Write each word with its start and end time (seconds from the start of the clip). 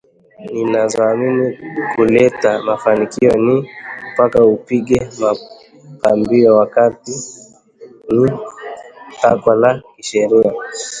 zinazoamini 0.53 1.57
kuleta 1.95 2.61
mafanikio 2.63 3.31
ni 3.35 3.69
mpaka 4.13 4.45
upige 4.45 5.09
mapambio 5.19 6.55
wakati 6.55 7.11
ni 8.11 8.31
takwa 9.21 9.55
la 9.55 9.81
kisheria 9.95 10.53